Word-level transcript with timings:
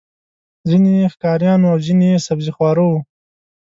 ځینې 0.69 0.91
یې 0.99 1.05
ښکاریان 1.13 1.59
وو 1.61 1.69
او 1.73 1.77
ځینې 1.85 2.05
یې 2.13 2.23
سبزيخواره 2.27 2.83
وو. 2.89 2.99